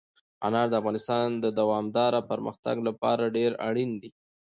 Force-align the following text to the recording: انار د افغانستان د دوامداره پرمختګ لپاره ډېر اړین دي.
انار 0.45 0.67
د 0.69 0.73
افغانستان 0.81 1.27
د 1.43 1.45
دوامداره 1.59 2.19
پرمختګ 2.31 2.75
لپاره 2.87 3.33
ډېر 3.37 3.51
اړین 3.67 3.91
دي. 4.01 4.11